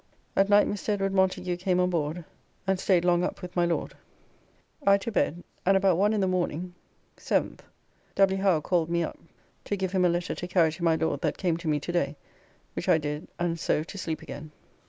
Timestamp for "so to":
13.59-13.97